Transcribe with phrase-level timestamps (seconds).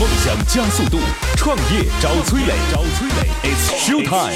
[0.00, 0.98] 梦想加速度，
[1.36, 4.32] 创业找崔磊，找崔磊，It's show time。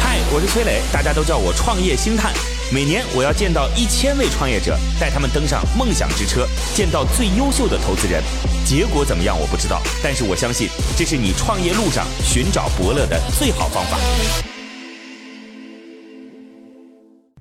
[0.00, 2.32] 嗨，我是崔磊，大家都叫我创业星探。
[2.72, 8.22] 每年我要见到一千位创业者，带他们登上梦想之车，见到最优秀的投资人。
[8.64, 13.98] 结果怎么样我不知道，但是我相信这是你创业路上寻找伯乐的最好方法。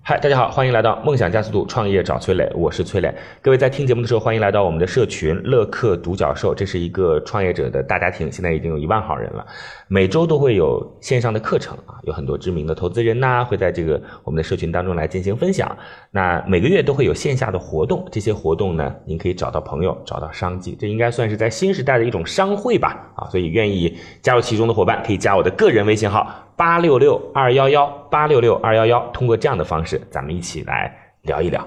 [0.10, 3.14] 嗨，大家好，欢迎来到梦想加速度创业找崔磊，我是崔磊。
[3.42, 9.46] 各位在听节目的时候，欢迎来到我们的社群乐客独角兽，这是一个创业者的大家庭，现在已经有一万号人了。
[9.90, 15.78] 每周都会有线上的课程啊，有很多知名的投资人呐、会在这个我们的社群当中来进行分享。
[16.10, 23.28] 那每个月都会有线下的活动，这些活动呢，您可以找到朋友，找到商机，这应该算是在新时代的一种商会吧啊。
[23.28, 26.47] 所以愿意加入其中的伙伴，可以加我的个人微信号。
[26.58, 31.66] 八六六二幺幺八六六二幺幺，通过这样的方式，咱们一起来聊一聊。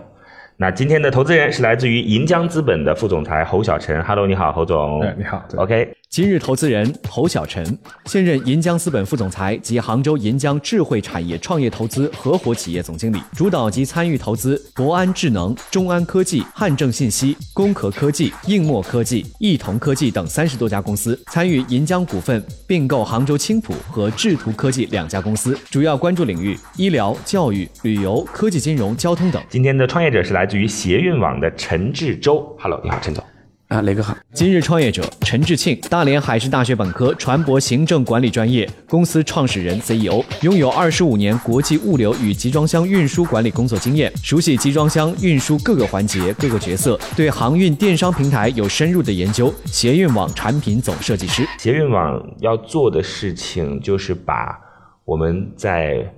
[0.57, 4.03] 那今天的投资人是来自于银江资本的副总裁侯小晨。
[4.03, 5.01] Hello，你好，侯总。
[5.01, 5.43] 哎，你好。
[5.57, 29.41] OK，今日投资人侯小晨，现任银江资本副总裁及杭州银江智慧产业创业投资合伙企业总经理，主导及参与投资博安智能、中安科技、汉正信息、工壳科技、硬墨科技、易同科技等三十多家公司，参与银江股份并购杭州青浦和智图科技两家公司，主要关注领域医疗、教育、旅游、科技金融、交通等。
[29.49, 32.45] 今天的创业者是来自于协运网的陈志洲。
[32.59, 33.25] Hello，你好，陈总。
[33.71, 34.17] 啊，雷哥好。
[34.33, 49.55] 今日创业者陈志庆，大连海事大学本科，船舶行政管理专业，公司创始人 CEO，拥有二十五年国际物流与集装箱运输管理工作经验，熟悉集装箱运输各个环节、各个角色，对航运电商平台有深入的研究。
[49.67, 54.59] 协运网产品总设计师，协运网要做的事情就是把
[55.05, 56.13] 我们在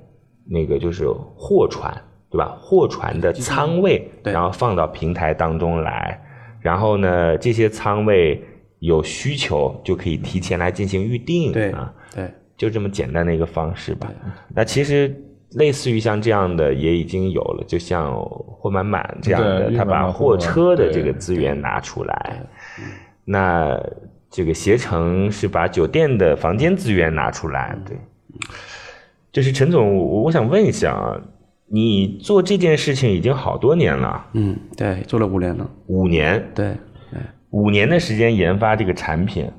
[0.50, 1.06] 那个就是
[1.36, 1.92] 货船，
[2.30, 2.56] 对吧？
[2.58, 6.18] 货船的仓位，对然后放到平台当中来，
[6.62, 8.42] 然后呢，这些仓位
[8.78, 14.10] 有需求就可以提前来进行预定，对啊，对，就这么简单的一个方式吧。
[14.54, 15.14] 那其实
[15.52, 22.42] 类似于像这样的也已经有了，就像货满满这样的，他把货车的这个资源拿出来。
[23.24, 23.78] 那
[24.30, 27.96] 这个携程是把酒店的房间资源拿出来，对。
[29.30, 31.18] 就是陈总，我我想问一下啊，
[31.74, 35.66] 你做这件事情已经好多年了，嗯，对，做了五年了。
[35.86, 36.76] 五年，对，
[37.48, 39.50] 五年的时间研发这个产品，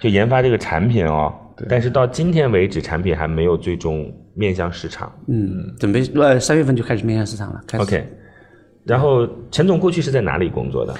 [0.00, 1.30] 就研发这个产品哦。
[1.68, 5.12] 但是到今天为止，产品还没有最终面向市场。
[5.28, 7.60] 嗯，准备呃三月份就开始面向市场了。
[7.66, 8.06] 开始 OK，
[8.84, 10.94] 然后陈总过去是在哪里工作的？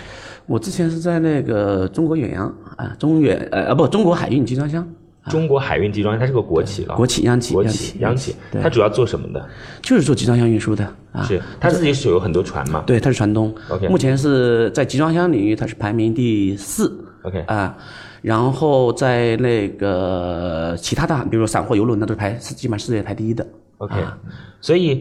[0.47, 2.47] 我之前是在那个中国远洋
[2.77, 4.87] 啊，中远呃啊不，中国海运集装箱
[5.31, 9.49] 中国海运集装箱，它是个国企了，国企央企国企央企，它主要做什么的？
[9.81, 11.23] 就是做集装箱运输的啊。
[11.23, 13.55] 是它自己是有很多船嘛对，它是船东。
[13.69, 16.93] OK 目前是在集装箱领域，它是排名第四。
[17.23, 17.77] ？OK，啊，
[18.21, 23.47] 然后在那个其他的，比如说散货邮轮，那都是排是基本上世界排第一的。
[23.79, 24.19] OK，、啊
[24.61, 25.01] 所以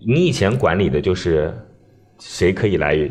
[0.00, 1.54] 你以前管理的就是
[2.18, 3.10] 谁可以来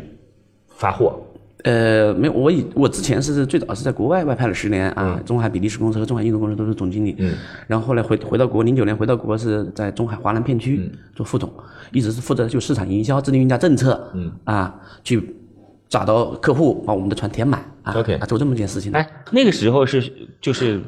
[0.76, 1.20] 发货？
[1.64, 7.34] 呃，没有，我以我之前是最早是在国外外派了十年啊，中海比利时公司和中海印度公司都是总经理，嗯，
[7.66, 11.52] 然后后来回回到国，零九年回到国是在中海华南片区做副总，
[11.90, 14.32] 一直是负责就市场营销、制定运价政策，嗯。
[14.44, 15.34] 啊，去
[15.88, 18.92] 找到客户把我们的船填满啊 OK 啊，做这么一件事情。
[18.92, 20.80] 哎，那个时候是就是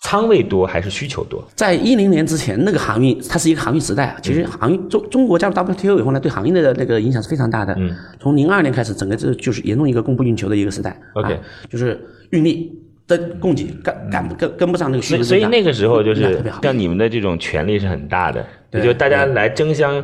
[0.00, 1.44] 仓位多还是需求多？
[1.54, 4.16] 在一零年之前，那个航运它是一个航运时代啊。
[4.22, 7.74] 其实航运中中国加入 WTO 以后呢，对航运的那个影响是非常大的。
[7.78, 10.96] 嗯，从零二年开始，整个这就是严重一个供不应求的一个时代。
[11.14, 11.38] OK 啊
[11.68, 12.00] 就是
[12.30, 12.72] 运力
[13.06, 15.22] 的供给赶赶不跟跟不上那个需求。
[15.22, 16.42] 所以那个时候就是。
[16.62, 18.40] 像你们的这种权力是很大的，
[18.72, 20.02] 也对就大家来争相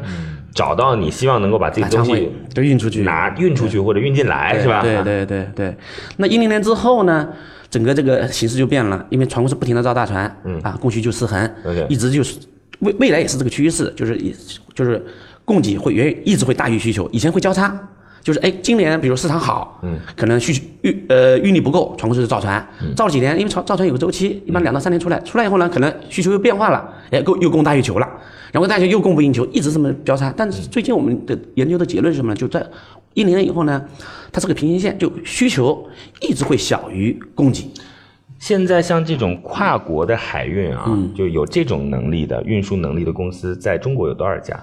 [0.53, 4.83] 找到你，希望能够把这个东西把仓位都运出去，拿运出去或者运进来，是吧？
[4.83, 5.75] 对对对对。
[6.17, 7.29] 那一零年之后呢，
[7.75, 11.51] 整个这个形势就变了，因为船公司不停的造大船，嗯啊，供需就失衡
[11.89, 12.39] 一直就是
[12.79, 14.33] 未未来也是这个趋势，就是也
[14.73, 15.05] 就是
[15.45, 17.77] 供给会远远一直会大于需求，以前会交叉。
[18.23, 22.67] 就是哎，今年比如市场好，嗯，可能需求运呃运力不够，船公司就造船，
[22.97, 28.09] 造了几年，因为造造船有个周期，一般两到三年出来，出来以后呢，可能需求又变化了，哎，供又供大于求了，
[28.51, 30.33] 然后大家又供不应求，一直这么交叉。
[30.35, 32.37] 但是最近我们的研究的结论是什么呢？
[32.37, 32.67] 就在
[33.15, 33.83] 一年以后呢，
[34.31, 35.89] 它是个平行线，就需求
[36.21, 37.71] 一直会小于供给。
[38.39, 44.63] 现在像这种跨国的海运啊，嗯就有这种能力的运输能力的公司，在中国有多少家？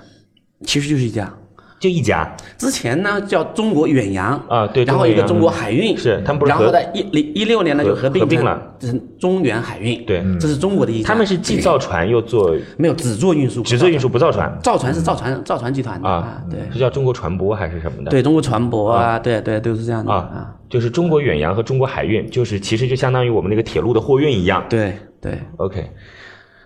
[0.63, 1.33] 其实就是一家，
[1.81, 2.33] 就一家。
[2.57, 10.23] 之前呢叫中国远洋啊对然后一个中中国海运是他们不是然后在一零一六年呢就合合并成合并了，这是中远海运，对。
[10.39, 14.55] 这是中国的一家，他们是既造船又做没有只做运输，只做运输不造船。
[14.61, 15.99] 造船是造船造船集团。
[15.99, 16.59] 的啊，对。
[16.71, 18.11] 是叫中国船舶还是什么的？
[18.11, 24.63] 对，中国船舶啊，对对都是这样的啊啊，，就是中国远洋和中国海运，就是其实就相当于我们那个铁路的货运一样。
[24.69, 25.39] 对对。
[25.57, 25.89] OK，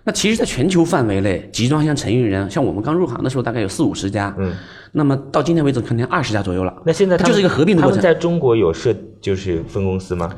[0.06, 4.52] 那其实，在全球范围内，集装箱承运人，像我们刚入行的时候，大概有四五十家，嗯，
[4.92, 6.72] 那么到今天为止，可能二十家左右了。
[6.86, 7.96] 那现在它就是一个合并的过程。
[7.96, 10.32] 们在中国有设就是分公司吗？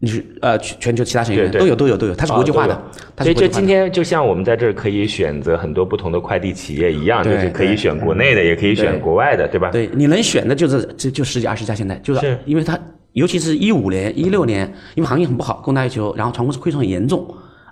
[0.00, 2.82] 你是呃，全全球其他成员对对都有都有都有，它是国际化的啊，
[3.18, 9.70] 所以就今天就像我们在这儿可以选择很多不同的快递企业一样，就对是可以选国内的，也可以选国外的，对吧？
[9.70, 12.76] 对，你能选的就是就就十几二十家，现在就是是因为它，
[13.12, 17.24] 尤其是一五年、一六年，因为行业很不好，供大于求，然后船公司亏损很严重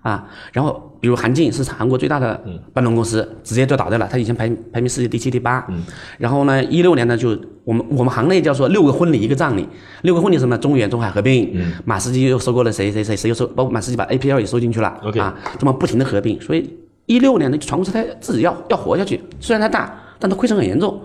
[0.08, 0.28] 啊。
[0.52, 2.40] 然后比如韩进是韩国最大的
[2.72, 5.64] 搬运公司，直接就倒掉了，它以前排排名世界第七、第八。
[5.68, 5.82] 嗯
[6.18, 9.68] 然后呢，一六年呢，就我们我们行内叫做六个婚礼一个葬礼，
[10.02, 10.56] 六个婚礼什么？
[10.58, 16.70] 中远、中海合并，嗯马士基又收购了谁谁谁，谁又收，包括马士基把 APL 也收进去了 OK 啊，这么不停的合并，所以
[17.06, 21.00] 一六年的船公司它自己要要活下去，虽然它大，但它亏损很严重。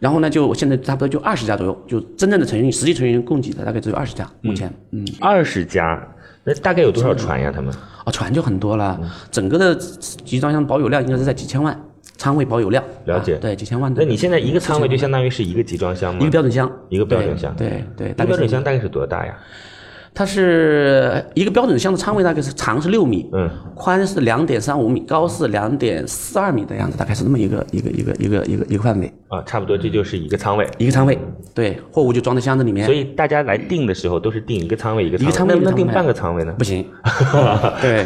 [0.00, 6.00] 然后呢，就现在差不多就二十家左右，就真正的成员实际成员供给的大概只有二十家，目前，嗯，二十家，
[6.48, 7.52] 那大概有多少船呀？
[7.54, 7.70] 他们
[8.06, 8.98] 哦，船就很多了，
[9.30, 11.78] 整个的集装箱保有量应该是在几千万，
[12.16, 14.02] 仓位保有量，了解啊对，几千万的。
[14.02, 16.20] 那你现在一个仓位就相当于是一个集装箱吗？
[16.22, 19.36] 一个标准箱，一个标准箱对对标准箱大概是多大呀？
[20.18, 30.68] 它是一个标准箱的仓位，大概是长是六米，嗯，宽是两点三五米，高是两点四二米的样子，大概是那么一个一个一个一个一个一个范围，啊，差不多这就是一个仓位。
[30.76, 31.16] 一个仓位，
[31.54, 36.52] 对，货物就装在箱子里面，所以大家来订的时候都是订一个仓位一个一个仓位那那订半个仓位呢？
[36.58, 36.84] 不行，
[37.80, 38.02] 对，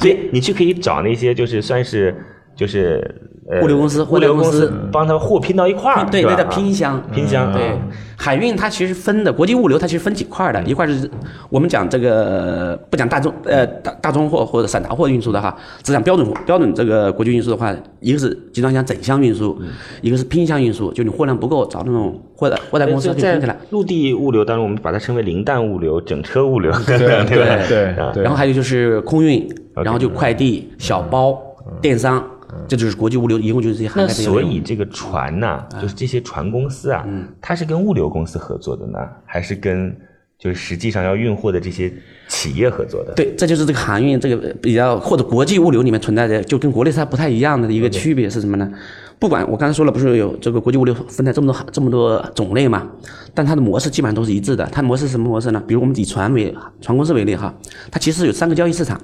[0.00, 2.12] 所以你去可以找那些就是算是
[2.56, 3.14] 就是
[3.50, 7.68] 呃物流公司物流公司帮他货拼到一块儿，对，那叫拼箱，拼箱对。
[7.68, 7.78] 啊，
[8.16, 11.10] 海运它其实分的，国际物流它其实分几块的，一块是
[11.50, 19.60] 我们讲这个不讲大众呃大大宗货或者散杂货运输的哈，只讲标准货标准这个国际运输的话，一个是集装箱整箱运输，
[20.00, 23.56] 一个是拼箱运输，就你货量不够找那种货代货代公司去拼起来。
[23.70, 28.22] 陆地物流当中，我们把它称为零担物流、整车物流，对对对？
[28.22, 31.36] 然后还有就是空运，然后就快递、小包、
[31.82, 32.24] 电商，
[32.68, 34.28] 这就是国际物流，一共就是这些涵那盖这些。
[34.28, 37.06] 所以这个船呐、就是这些船公司啊，
[37.40, 39.96] 它是跟物流公司合作的呢，还是跟
[40.38, 41.92] 就是实际上要运货的这些
[42.28, 43.14] 企业合作的？
[43.14, 48.70] 对，这就是这个航运这个比较或者国际物流里面存在的，就跟国内它不太一样的一个区别是什么呢？
[49.18, 52.86] 不管我刚才说了，不是有这个国际物流分在这么多这么多种类嘛？
[53.32, 54.66] 但它的模式基本上都是一致的。
[54.66, 55.62] 它模式是什么模式呢？
[55.66, 57.54] 比如我们以船为船公司为例哈，
[57.90, 59.00] 它其实有三个交易市场：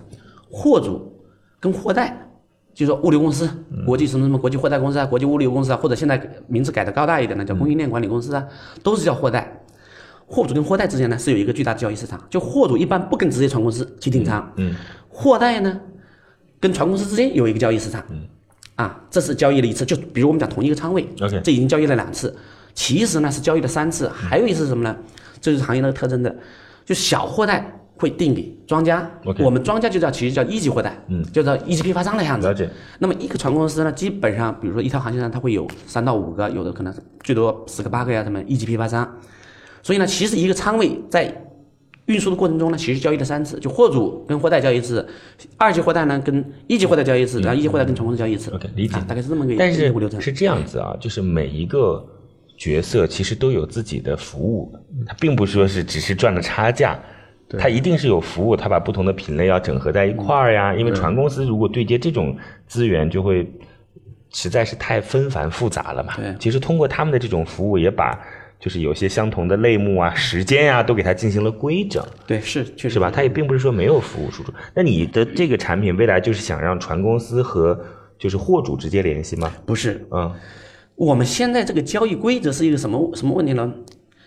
[0.51, 1.13] 货主
[1.61, 2.27] 跟货代。
[2.73, 3.49] 就是说物流公司、
[3.85, 8.47] 国际什么什么国际货代公司啊、国际物流公司啊，或者现在名字改的高大一点的叫供应链管理公司啊，
[8.83, 9.61] 都是叫货代。
[10.27, 14.73] 货主跟货代之间呢是有一个巨大的交易市场，就货主一般不跟直接船公司去订仓，嗯，
[15.09, 15.81] 货代呢
[16.61, 18.23] 跟船公司之间有一个交易市场，嗯，
[18.77, 22.33] 啊，这是交易了一次，就比如我们讲同一个仓位 OK 这已经交易了两次，
[22.75, 24.97] 其实呢是交易了三次，还有一次是什么呢？
[25.41, 26.33] 这就是行业那个特征的，
[26.85, 29.09] 就小货代会定给庄家
[29.39, 32.69] 我们庄家就叫其实叫一级货代，嗯，就叫一级批发商的样子，了解。
[32.99, 39.07] 那么一个船公司呢，基本上比如说一条航线上它会有三到五个，有的可能最多十个八个呀，他们一级批发商。
[39.83, 41.47] 所以呢，其实一个仓位在
[42.07, 45.07] 运输的过程中呢，其实交易了三次，就货主跟货代交易一次，
[45.59, 48.51] 二级货代呢跟一级货代交易一次，然后一级货代跟船公司交易一次。
[48.53, 50.21] OK，理解啊大概是这么个但是流程。
[50.21, 52.03] 是这样子啊，就是每一个
[52.57, 54.75] 角色其实都有自己的服务，
[55.07, 56.99] 它并不是说是只是赚了差价。
[57.59, 60.75] 它一定是有服务，它把不同的品类要整合在一块儿呀。
[60.75, 63.51] 因为船公司如果对接这种资源，就会
[64.31, 66.15] 实在是太纷繁复杂了嘛。
[66.17, 68.19] 对其实通过他们的这种服务，也把
[68.59, 72.05] 就是有些相同的类目啊、时间呀、都给它进行了规整。
[72.27, 73.11] 对，是确实是吧？
[73.11, 74.53] 它也并不是说没有服务输出。
[74.75, 77.79] 那你的这个产品未来就是想让船公司和
[78.19, 79.53] 就是货主直接联系吗？
[79.65, 80.31] 不是嗯，
[80.95, 83.73] 我们现在这个交易规则是一个什么什么问题呢？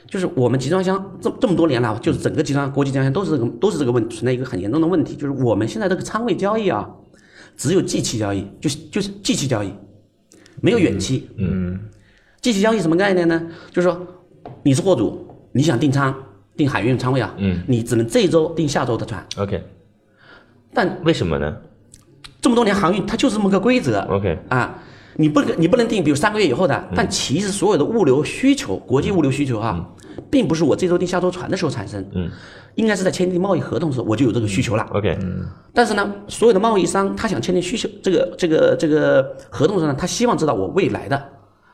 [0.07, 6.87] 就是我们集装箱这这么多年了，就是整个集装箱国际集装箱都是这个都是这个问存在一个很严重的问题，就是我们现在这个仓位交易啊，
[7.57, 9.73] 只有计期交易，就是就是计期交易，
[10.61, 11.29] 没有远期。
[11.37, 11.79] 嗯，
[12.41, 13.41] 计期交易什么概念呢？
[13.71, 14.07] 就是说
[14.61, 16.13] 你是货主，你想订仓
[16.55, 19.63] 订海运仓位啊，嗯，你只能这一周订下周的船，OK，
[20.73, 21.57] 但为什么呢
[22.41, 24.01] 这么多年航运它就是这么个规则。
[24.01, 24.83] ？OK，啊，
[25.15, 29.93] 你不能你不能定，比如三个月以后的，但其实所有的物流需求，国际物流需求哈、
[30.29, 32.29] 并不是我这周订下周船的时候产生，嗯，
[32.75, 34.87] 应该是在签订贸易合同的时候我就有这个需求了。
[34.91, 35.17] OK，
[35.73, 41.23] 但是呢，所有的贸易商他想签订需求这个这个这个合同的时候呢，他希望知道我未来的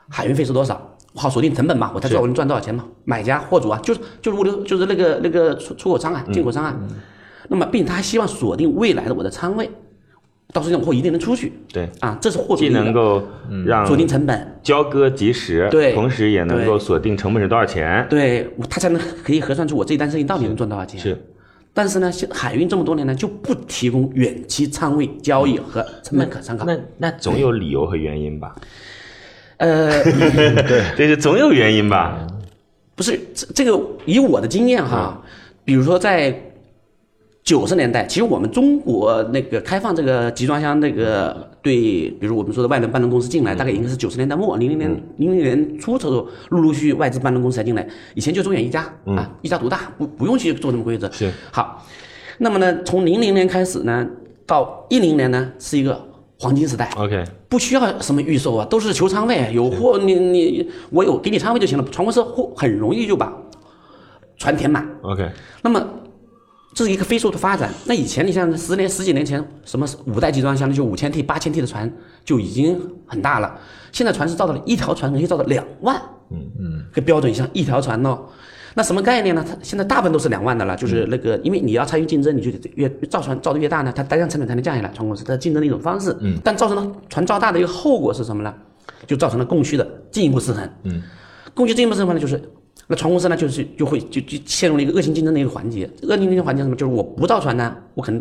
[0.09, 2.83] 海运费是多少，好锁定成本嘛，我才知道我能赚多少钱嘛。
[3.05, 6.75] 买家货主啊，就是就是物流就是那个那个出出口商啊，进口商啊。
[7.47, 9.71] 那么，并且他还希望锁定未来的我的仓位，
[10.51, 11.53] 到时候这种货一定能出去。
[11.71, 13.21] 对，啊，这是货主既能够
[13.65, 15.93] 让锁定成本，交割及时，对。
[15.93, 18.05] 同时也能够锁定成本是多少钱。
[18.09, 20.99] 对他才能可以核算出我这一单生意到底能赚多少钱。
[20.99, 21.17] 是，
[21.73, 26.65] 但是呢，海运这么多年呢，就不提供远期仓位交易和成本可参考。
[26.65, 28.55] 那那总有理由和原因吧？
[29.57, 32.25] 呃， 对这是总有原因吧？
[32.95, 35.21] 不是这这个，以我的经验哈，
[35.63, 36.31] 比如说在
[37.49, 44.87] 九十年代，其实我们中国那个开放这个集装箱那个对，比如我们说的外轮办公公司进来，大概应该是九十年代末，零零年
[45.17, 47.83] 零零年初的时候，陆陆续续外资办公公司才进来。
[48.13, 51.09] 以前就中远一家啊，一家独大，不不用去做什么规则。
[51.11, 51.83] 是好，
[52.37, 54.07] 那么呢，从零零年开始呢，
[54.45, 55.99] 到一零年呢，是一个
[56.39, 56.87] 黄金时代。
[56.97, 61.83] OK，不需要什么预售啊，都是求仓位，有货你你我有给你仓位就行了。
[61.85, 63.33] 船公司货很容易就把
[64.37, 64.87] 船填满。
[65.01, 65.27] OK，
[65.63, 65.83] 那么
[66.79, 67.69] 这是一个飞速的发展。
[67.83, 71.91] 那以前你像十年十几年前，什么五代集装箱那就五千 T、八千 T 的船
[72.23, 73.53] 就已经很大了。
[73.91, 78.17] 现在船是造到了一条船可以造到两万，嗯嗯，个标准像一条船哦。
[78.75, 79.43] 那什么概念呢？
[79.45, 84.89] 它现在大部分都是两万的了，就是那个，因为你要参与竞争，你就得越造船造的越大呢，它单量成本才能降下来。
[84.93, 88.53] 船公司它竞争的一种方式，嗯，但造成了船造大的一个后果是什么呢？
[89.05, 91.03] 就造成了供需的进一步失衡，嗯，
[91.53, 92.41] 供需进一步失衡呢，就是
[92.91, 95.87] 那船公司呢，就是就会就就陷入了一个恶性竞争的一个环节。
[96.01, 96.75] 恶性竞争环节是什么？
[96.75, 98.19] 就是我不造船呢，我可能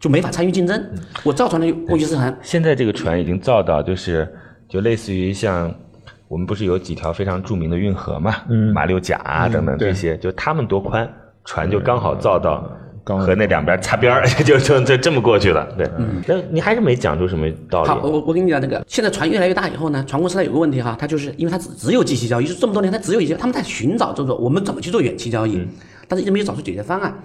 [0.00, 0.80] 就没法参与竞争；
[1.22, 2.34] 我造船呢，又供需失衡。
[2.40, 4.26] 现在这个船已经造到就是
[4.66, 5.70] 就类似于像
[6.26, 11.06] 我们不是有几条非常著名的运河嘛，嗯，马六甲啊等等这些，就他们多宽，
[11.44, 12.66] 船就刚好造到
[13.08, 15.66] 刚和那两边擦边儿， 就就就这么过去了。
[15.78, 15.88] 对，
[16.26, 18.10] 那你还是没讲出什么道理好，我。
[18.10, 25.66] 我我跟你讲那个，现在船越来越大以后呢，船公司它有个问题哈，它就是因为它只只有机器交易，就是这么多年它只有一些，他们在寻找这种我们怎么去做远期交易，
[26.06, 27.22] 但是一直没有找出解决方案。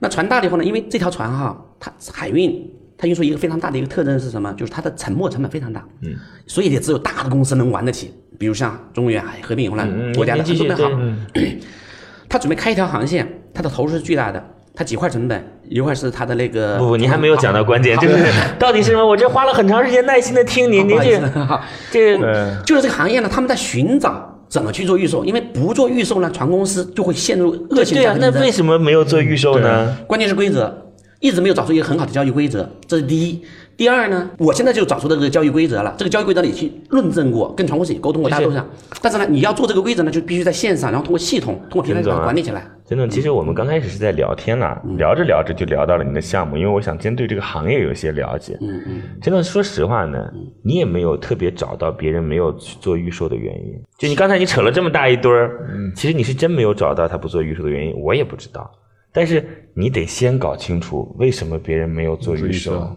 [0.00, 2.68] 那船大了以后呢，因为这条船哈，它海运，
[2.98, 4.52] 它运输一个非常大的一个特征是什么？
[4.54, 6.14] 就是它的沉没成本非常大，嗯，
[6.46, 11.00] 所以也只有大的公司能玩得起，比如像中远海合并以后呢，嗯国家的您继续很多好，
[11.32, 11.58] 对
[12.28, 14.44] 他准备开一条航线，他的投入是巨大的，
[14.76, 18.16] 它几块成本，一块是它的那个不不，你还没有讲到关键，就是
[18.58, 19.06] 到底是什么？
[19.06, 21.62] 我这花了很长时间耐心的听您，您 这好
[21.92, 28.30] 这对，就是这个行业呢，他们在寻找怎么去做预售，因为不做预售呢，船公司就会陷入恶性对啊，那。
[28.40, 29.96] 为什么没有做预售呢？
[30.08, 30.76] 关键是规则，
[31.20, 33.44] 一直没有找出一个很好的交易规则，这是第一。
[33.76, 35.94] 第二呢，我现在就找出这个交易规则了。
[35.98, 38.66] 这个交易规则里去论证过，跟传公司也沟通过，大家都想。
[39.02, 42.64] 但是呢，你要做这个规则呢，就必须在线上，然后通过系统，通过平台把它管理起来。
[42.86, 48.56] 真的，其实我们刚开始是在聊天啦，聊着聊着就聊到了你的项目，因为我想先对这个行业有一些了解。
[48.60, 50.18] 嗯嗯，真的，说实话呢，
[50.62, 53.74] 你也没有特别找到别人没有去做预售的原因。
[53.98, 55.58] 就你刚才你扯了这么大一堆儿，
[55.96, 58.70] 其实你是真没有找到他不做预售的原因，我也不知道。
[59.12, 62.96] 但是你得先搞清楚为什么别人没有做预售做预售。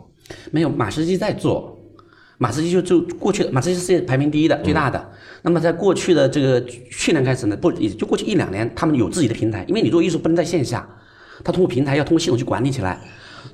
[0.52, 1.78] 没有，马士基在做，
[2.38, 5.10] 马士基就就过去的，马士基是世界排名第一的，最大的。
[5.44, 10.88] 那么在过去的这个去年开始呢，不也就过去一两年，他们有自己的平台，因为你做艺术不能在线下，
[11.44, 13.00] 他通过平台要通过系统去管理起来。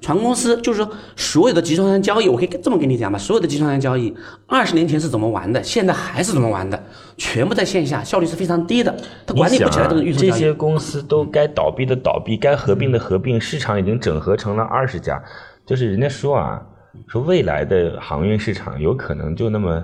[0.02, 4.14] 船公司就是说，所有的集装箱交易，我可以这么跟你讲吧，所有的集装箱交易，
[4.48, 6.84] 二十年前是怎么玩的，现在还是怎么玩的，
[7.16, 8.94] 全部在线下，效率是非常低的，
[9.26, 10.32] 它管理不起来这个预售交易。
[10.32, 15.22] 这些公司都该倒闭的倒闭，该合并的合并，市场已经整合成了二十家。
[15.66, 16.62] 就是人家说啊，
[17.08, 19.84] 说未来的航运市场有可能就那么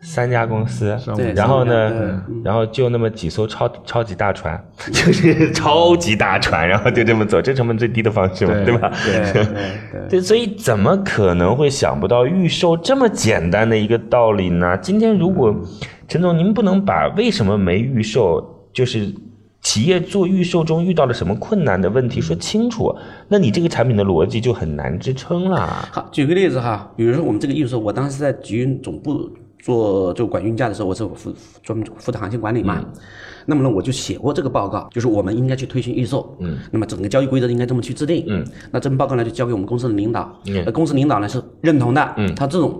[0.00, 0.96] 三家公司，
[1.34, 4.62] 然后呢，然后就那么几艘超超级大船，
[4.92, 8.92] 就是超级大船，然后就这么走，这成本最低的方式嘛，对对吧？
[9.04, 9.44] 对对
[9.90, 10.08] 对。
[10.10, 14.78] 对，所以怎么可能会想不到预售这么简单的一个道理呢？
[14.78, 15.54] 今天如果
[16.06, 19.12] 陈总，您不能把为什么没预售，就是
[19.62, 22.94] 企业做预售中遇到了什么困难的问题说清楚，
[23.28, 25.88] 那你这个产品的逻辑就很难支撑啦。
[25.92, 32.84] 好，举个例子哈，比如说我们这个预售，我当时在集运总部做就管运价的时候，我是负专门负责航线管理嘛。
[33.46, 36.36] 那么呢，我就写过这个报告，就是我们应该去推行预售。
[36.38, 36.58] 嗯。
[36.70, 38.24] 那么整个交易规则应该这么去制定。
[38.28, 38.44] 嗯。
[38.70, 40.38] 那这份报告呢，就交给我们公司的领导。
[40.46, 42.14] 嗯呃，公司领导呢是认同的。
[42.18, 42.34] 嗯。
[42.34, 42.78] 他这种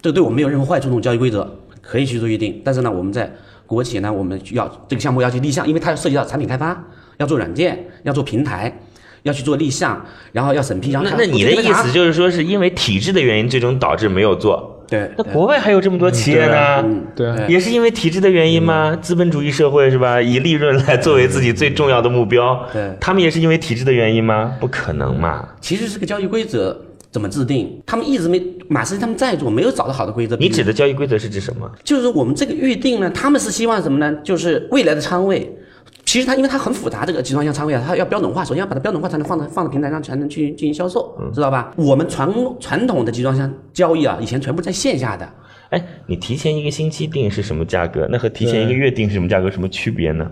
[0.00, 2.60] 这对我们没有任何坏处，这种交易规则可以去做预定。
[2.62, 3.32] 但是呢，我们在
[3.70, 6.84] 国企呢，我们需要这个项目要去立项，因为它要涉及到产品开发，
[7.18, 8.80] 要做软件，要做平台。
[9.22, 14.82] 要去做立项，然后要审批，然后那那你的意思就是说，是因为体制的原因，最终导致没有做？
[14.88, 16.80] 对，那国外还有这么多企业呢？
[16.82, 18.96] 嗯，对啊也是因为体制的原因吗？
[19.02, 20.22] 资本主义社会是吧？
[20.22, 24.54] 以利润来作为自己最重要的目标，对他们也是因为体制的原因吗？
[24.58, 25.46] 不可能嘛！
[25.60, 27.82] 其实这个交易规则怎么制定？
[27.84, 30.36] 他们一直没马斯基他们在做，没有找到好的规则。
[30.36, 31.70] 你指的交易规则是指什么？
[31.82, 34.14] 就是我们这个预定呢，他们是希望什么呢？
[34.22, 35.56] 就是未来的仓位。
[36.04, 41.72] 其实它因为它很复杂，这个集装箱仓位啊，它要标准化，首先要把它标准化才能放到放到平台上，才能去进行销售，知道吧？
[41.76, 45.28] 我们传传统的集装箱交易啊，以前全部在线下的。
[45.70, 48.08] 哎，你提前一个星期定是什么价格？
[48.10, 49.48] 那和提前一个月定是什么价格？
[49.50, 50.28] 什么区别呢？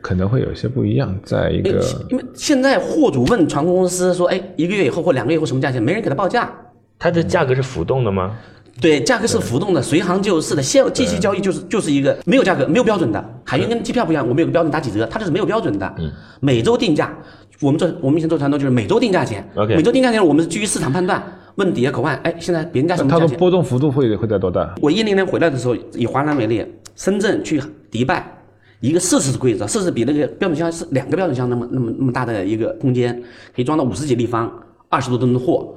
[0.00, 1.14] 它可能会有一些不一样。
[1.24, 6.50] 在一个因为现在货主问船公司说，哎，一个月以后或两个月以后什么价钱，没人给他报价。
[6.98, 8.36] 它的价格是浮动的吗？
[8.80, 10.62] 对，价格是浮动的，随行就市的。
[10.62, 13.22] 现即期交易就是就是一个没有价格、没有标准的。
[13.44, 15.94] 海运跟机票不一样，我们有个标准打几折，它这是没有标准的。
[15.98, 17.14] 嗯，每周定价，
[17.60, 19.46] 我们做我们以前做船都就是每周定价钱。
[19.54, 21.22] OK 每周定价钱我们是基于市场判断，
[21.56, 23.28] 问底下口岸，哎，现在别人家什么它的？
[23.36, 24.74] 波动幅度会会在多大？
[24.80, 26.64] 我一零年回来的时候，以华南为例，
[26.96, 28.39] 深圳去迪拜，
[28.80, 33.14] 一个四十的柜子，四十比那个标准箱是两个标准箱那么那么那么大的一个空间，
[33.54, 34.50] 可以装到五十几立方，
[34.88, 35.74] 二十多吨的货。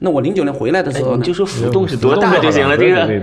[0.00, 2.76] 那我零九年回来的时候呢，就说浮动是多大就行了。
[2.76, 3.22] 这个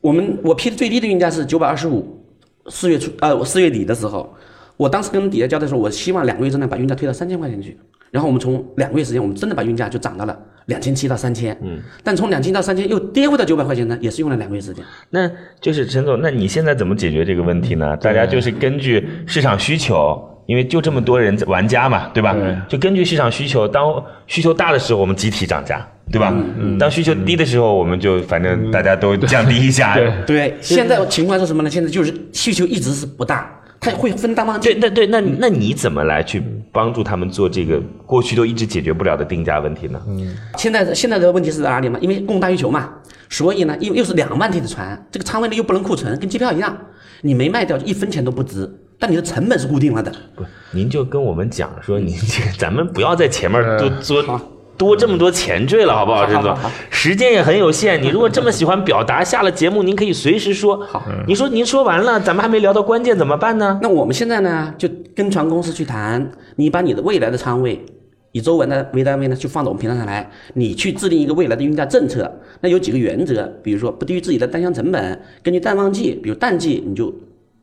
[0.00, 2.24] 我们我批的最低的运价是九百二十五，
[2.68, 4.34] 四月初呃，我四月底的时候，
[4.76, 7.78] 我当时跟底下交代说，我希望两个月之内把运价推到三千块钱去。
[8.14, 11.52] 然后我们从两个月时间，我们真的把运价就涨到了两千七到三千。
[11.64, 14.84] 嗯，但从两千到三千又跌回到九百块钱呢，也是用了两个月时间。
[15.10, 15.28] 那
[15.60, 17.96] 就是陈总，那你现在怎么解决这个问题呢？
[17.96, 20.16] 大家就是根据市场需求，
[20.46, 22.32] 因为就这么多人玩家嘛，对吧？
[22.34, 26.32] 对就根据市场需求，当需求大的时候，我们集体涨价，对吧？
[26.78, 29.94] 当需求低的时候，我们就反正大家都降低一下。
[29.98, 31.68] 对对，现在情况是什么呢？
[31.68, 34.72] 现在就是需求一直是不大，它会分淡旺季。
[34.72, 40.00] 对，那对，那那你怎么来去帮助他们做这个过去都一直解决不了的定价问题呢？
[40.08, 41.98] 嗯现在的现在的问题是在哪里嘛？
[42.00, 42.90] 因为供大于求嘛，
[43.28, 46.76] 所以呢，又又是两万体的船，这个仓位呢又不能库存，跟机票一样，
[47.20, 50.10] 你没卖掉一分钱都不值，但你的成本是固定了的。
[50.34, 54.40] 不，您就跟我们讲说，您这个咱们不要在前面多多好
[54.76, 56.56] 多这么多前缀了，好不好，陈总？
[56.90, 60.76] 时间也很有限， 你如果这么喜欢表达，下了节目您可以随时说。
[60.86, 63.78] 好，你说您说完了，咱们还没聊到关键，怎么办呢？
[63.82, 67.84] 那我们现在呢，就跟船公司去谈，你把你的未来的仓位
[68.32, 72.40] 以周文的为单位呢，就放到我们平台上来，你去制定一个未来的运价政策。
[72.60, 77.14] 那有几个原则，比如说不低于自己的单箱成本，根据淡旺季，比如淡季你就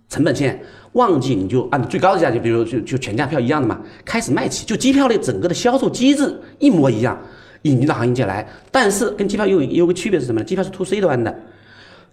[0.08, 0.62] 成本线，
[0.94, 7.18] 旺季你就按最高的价钱，比如就就全价票一样的嘛，开始卖起，就机票类整个的销售机制一模一样，
[7.62, 8.46] 引进到行业界来。
[8.72, 10.46] 但是跟机票又有有个区别是什么呢？
[10.46, 11.34] 机票是 to C 端的，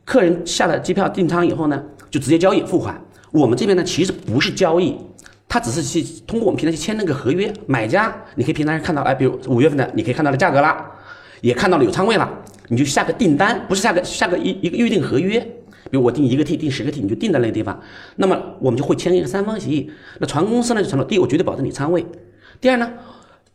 [0.05, 3.01] 客人下了机票订舱以后呢，就直接交易付款。
[3.33, 4.97] 我们这边呢，其实不是交易，
[5.49, 7.53] 他只是去通过我们平台去签那个合约。
[7.67, 10.89] 买家你可以平台上看到，哎，比如五月份的，你可以看到了价格啦，
[11.41, 12.31] 也看到了有仓位了，
[12.69, 15.45] 你就下个订单，不是下个下个一一个预定合约。
[15.91, 17.81] 比如我定一个 T，定十个 T，你就定在那个地方。
[18.17, 19.91] 那么我们就会签一个三方协议。
[20.21, 22.03] 那船公司呢就承诺，第一，我绝对保证你仓位；
[22.61, 22.93] 第二呢，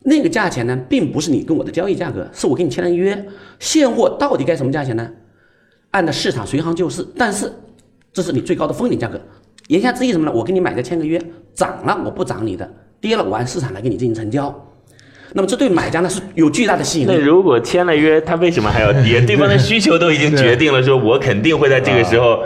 [0.01, 3.25] 那个价钱呢，并不是你跟我的交易价格，是我跟你签了约。
[3.59, 5.09] 现货到底该什么价钱呢？
[5.91, 7.51] 按照市场随行就市，但是
[8.11, 9.19] 这是你最高的封顶价格。
[9.67, 10.31] 言下之意什么呢？
[10.33, 11.21] 我跟你买家签个约，
[11.53, 12.69] 涨了我不涨你的，
[12.99, 14.72] 跌了我按市场来给你进行成交。
[15.33, 17.11] 那么这对买家呢是有巨大的吸引力。
[17.11, 19.19] 那如果签了约，他为什么还要跌？
[19.25, 22.43] 对方的需求都已经决定了，说我肯定会在这个时候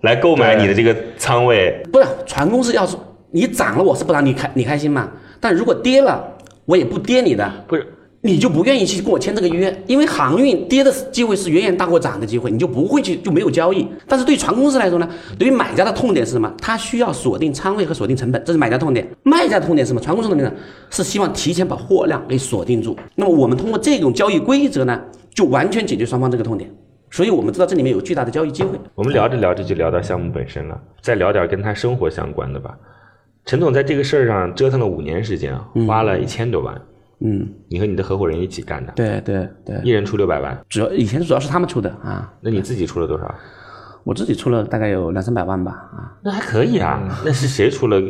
[0.00, 1.82] 来购买你的这个仓位。
[1.92, 2.96] 不是船公司要是
[3.30, 5.10] 你涨了我是不让，你开你开心吗？
[5.40, 6.24] 但如果跌了，
[6.64, 7.86] 我也不跌你的，不是，
[8.24, 13.84] 你就不愿意去跟我签这个约，因为航运跌的机会是远远大过涨的机会，你就不会去就没有交易。
[14.06, 16.52] 但是对船公司来说呢，对于买家的痛点是什么？
[16.58, 19.04] 他需要锁定仓位和锁定成本，这是买家痛点。
[19.24, 20.00] 卖家的痛点是什么？
[20.00, 20.56] 船公司痛点呢
[20.90, 22.96] 是希望提前把货量给锁定住。
[23.16, 25.02] 那么我们通过这种交易规则呢，
[25.34, 26.70] 就完全解决双方这个痛点。
[27.10, 28.78] 所以我们知道这里面有巨大的交易机会。
[28.94, 32.72] 我们聊着聊着就聊到项目本身了，再聊点跟他生活相关的吧。
[33.44, 36.72] 陈总在这个事儿上折腾了五年时间啊，花了一千多万。
[36.76, 36.82] 嗯，
[37.68, 43.34] 你和你的合伙人一起干的，对对对，一人出六百万，主要以前主要是他们出的啊，那你自己出了多少？
[44.04, 47.00] 我自己出了大概有两三百万吧啊，那还可以啊。
[47.24, 48.00] 那是谁出了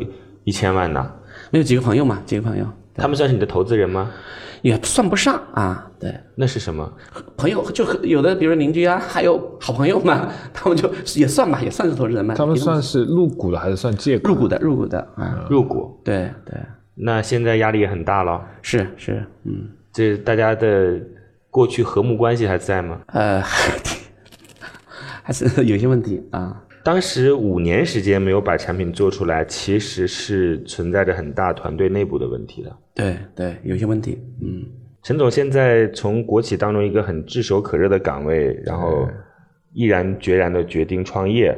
[0.45, 1.13] 一千万呢？
[1.51, 4.11] 没有几个朋友嘛，几个朋友他们算是你的投资人吗？
[4.63, 6.15] 也算不上啊，对。
[6.37, 6.91] 那是什么？
[7.37, 12.35] 朋友就和有的，比如邻居啊，还有好朋友嘛， 他们就也算吧，也算是投资人嘛。
[12.35, 14.29] 他们也算是入股的还是算借股？
[14.29, 16.01] 入股的，入股的啊，入股。
[16.05, 16.55] 对对，
[16.95, 18.45] 那现在压力也很大了。
[18.63, 21.01] 是是，嗯，这大家的
[21.51, 23.01] 过去和睦关系还在吗？
[23.09, 23.41] 呃，
[25.23, 26.65] 还是有些问题啊。
[26.85, 32.77] 当时五年时间没有把产品做出来，其实是存在着很大团队内部的问题的。
[32.95, 34.65] 对对，有些问题，嗯，
[35.03, 39.09] 陈总现在从国企当中一个很炙手可热的岗位，然后
[39.73, 41.57] 毅然决然的决定创业，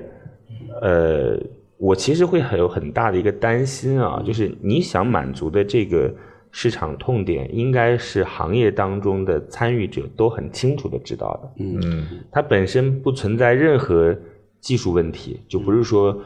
[0.82, 1.40] 呃，
[1.76, 6.14] 我其实会很有很大的一个担心啊，就是你想满足的这个
[6.50, 11.64] 市场痛点，应该是行业当中的参与者都很清楚的知道的。
[11.64, 14.16] 嗯，它本身不存在任何
[14.60, 16.16] 技术问题，就不是说，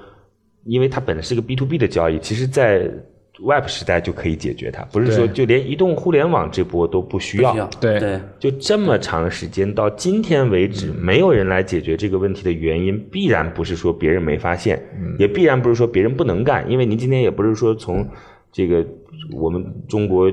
[0.65, 2.91] 因为它本来是个 B to B 的交易，其实在
[3.41, 7.69] Web 时代就可以解决它，不是说就连移动互联网这波都不需要。
[7.81, 7.99] 对。
[8.01, 8.21] 对。
[8.39, 14.83] 就这么长时间到今天为止，没有人来解决这个问题的原因，必然不是说别人没发现，
[15.19, 18.07] 也必然不是说别人不能干，因为您今天也不是说从
[18.51, 18.85] 这个
[19.33, 20.33] 我们中国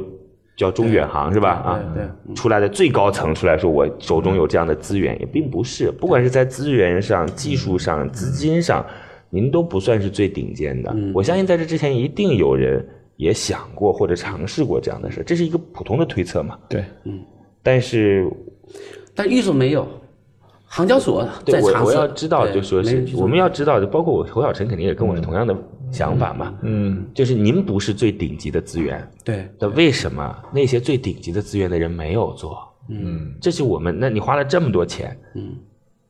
[0.55, 1.49] 叫中远航是吧？
[1.49, 8.85] 啊，对对出来的最高层出来说我手中有这样的资源，也并不是，不管是在资源上、技术上、资金上，
[9.29, 10.95] 您都不算是最顶尖的。
[11.13, 12.87] 我相信在这之前一定有人
[13.17, 16.58] 也想过或者尝试过这样的事，这是一个普通的推测嘛。
[16.69, 17.21] 对，嗯。
[17.63, 18.30] 但是
[19.15, 19.88] 但预售没有，
[20.65, 21.95] 杭交所在对我我尝试。
[21.95, 25.56] 要知道，对就说是我们要知道，就包括我侯小晨肯定也跟我是同样的
[25.91, 26.54] 想法嘛。
[26.62, 29.47] 嗯，就是您不是最顶级的资源，对。
[29.60, 32.58] 那为什么那些最顶级的资源的人没有做？
[32.88, 35.56] 嗯，这是我们，那你花了这么多钱，嗯，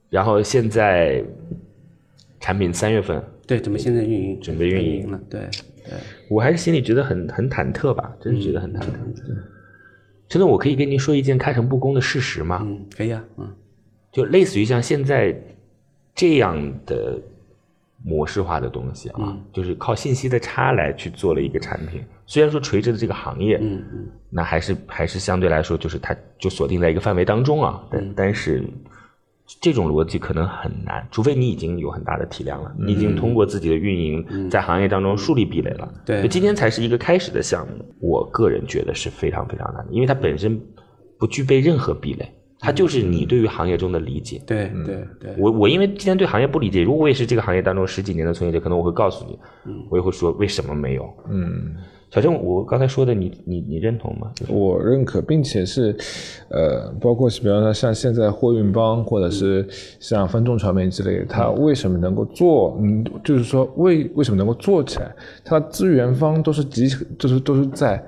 [0.09, 1.23] 然后现在
[2.41, 5.49] 产品三月份，对，怎么现在运营准备运营营了，对对，
[6.29, 8.91] 我还是心里觉得很很忐忑吧，真是觉得很忐忑。
[10.27, 12.61] 真的，我可以跟您说一件开诚布公的事实吗？
[12.63, 13.47] 嗯，可以啊，嗯
[14.11, 15.35] 就类似于像现在
[16.15, 17.19] 这样的
[18.03, 22.03] 模式化的东西啊，就是靠信息的差来去做了一个产品。
[22.25, 27.83] 虽然说垂直的这个行业，嗯嗯，那还是还是相对来说，就是它就锁定在一个范围当中啊。
[27.91, 28.63] 但但是
[29.61, 35.87] 这种逻辑可能很难，除非你已经有很大的体量了，你已经通过自己的运营在行业当中树立壁垒了。
[36.05, 36.21] 对。
[36.21, 40.59] 就今天才是一个开始的项目，我个人觉得是非常非常难的，因为它本身
[41.19, 42.27] 不具备任何壁垒，
[42.59, 44.41] 它就是你对于行业中的理解。
[44.47, 44.71] 对。
[44.83, 45.07] 对。
[45.19, 49.37] 对，我我因为今天对行业不理解，如果我也是这个行业当中十几年的从业者，可能我会告诉你，
[49.91, 51.07] 我也会说为什么没有。
[51.29, 51.75] 嗯，
[52.11, 54.31] 小郑，我刚才说的你你你认同吗？
[54.47, 55.95] 我认可，并且是，
[56.49, 59.67] 呃，包括是比方说像现在货运帮或者是
[59.99, 62.77] 像分众传媒之类的，它为什么能够做？
[62.81, 65.13] 嗯，就是说为为什么能够做起来？
[65.43, 66.87] 它的资源方都是集，
[67.19, 68.01] 就是都是在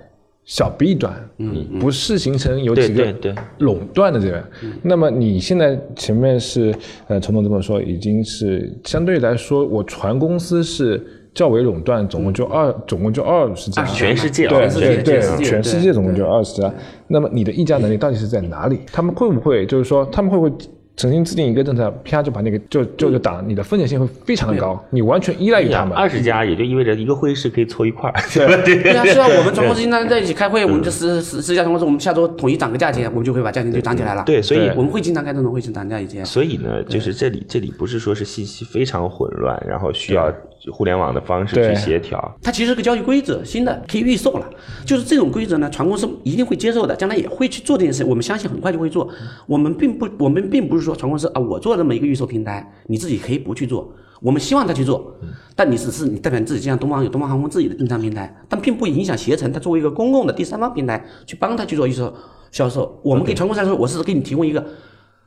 [0.45, 3.13] 小 B 端，嗯，不是形成有几个
[3.57, 4.41] 垄断的这边。
[4.81, 6.73] 那么你现在前面是
[7.07, 11.05] 呃，陈总这么说，已经是相对来说，我船公司是
[11.37, 16.73] 较为垄断，总共就二，总共就二十家，全世界啊对全世界对对全世，界总共就二十家。
[17.07, 18.79] 那么你的议价能力到底是在哪里？
[18.91, 20.51] 他们会不会就是说，他们会不会
[20.95, 25.95] 重新制定一个政策，啪就把那个就就就打，你的风险性会非常的高，你完全依赖于他们。
[25.95, 28.63] 二十家也就意味着一个会议室可以凑一块儿，对吧？
[28.65, 34.23] 对 是啊，我们总公司经常在一起开会，我们就十十十家船公司，我们下周统一涨个价钱，我们就会把价钱就涨起来了。
[34.25, 36.25] 对，所以我们会经常开这种会去涨价以前。
[36.25, 40.33] 所以呢，就是这里这里不是说是信息非常混乱，然后需要
[40.71, 42.37] 互联网的方式去协调。
[42.41, 44.49] 它其实是个交易规则，新的可以预售了。
[44.85, 48.03] 就是这种规则呢，船公司一定会接受的，将来也会去做这件事。
[48.03, 49.09] 我们相信很快就会做。
[49.45, 53.93] 我们并不，我们并不是说船公司啊，我做这么一个预售平台，你自己可以不去做。
[54.19, 55.15] 我们希望他去做，
[55.55, 62.11] 但你只是你代表你自己，就像东方有东方航空自己的订单平台，但并不影响携程它作为一个公共的第三方平台去帮他去做预售
[62.51, 62.99] 销售。
[63.03, 64.65] 我们给船公司来说，我是给你提供一个，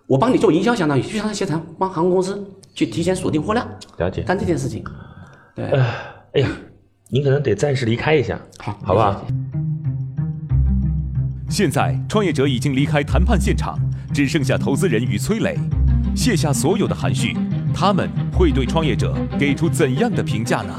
[0.08, 3.64] 我帮你做营销，相当于就像携程帮航空公司去提前锁定货量，
[3.98, 4.22] 了解。
[4.22, 4.82] 干这件事情。
[5.68, 5.78] 对，
[6.32, 6.48] 哎呀，
[7.10, 9.26] 您可能得暂时离开一下，好，好不好？
[11.50, 13.78] 现在，创业者已经离开谈判现场，
[14.14, 15.58] 只剩下投资人与崔磊，
[16.16, 17.36] 卸下所有的含蓄，
[17.74, 20.74] 他们会对创业者给出怎样的评价呢？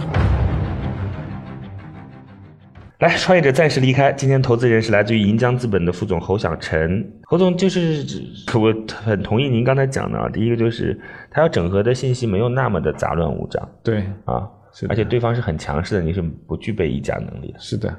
[3.01, 4.11] 来，创业者暂时离开。
[4.13, 7.07] 今天投资人是来自于银江资本的副总侯小晨。
[7.23, 8.03] 侯总就是
[8.53, 17.59] 我很同意您刚才讲的啊，第一个就是他要整合的信息没有那么的杂乱无章对，啊，是而且对方是很强势的，你是不具备议价能力的。
[17.59, 17.93] 是的，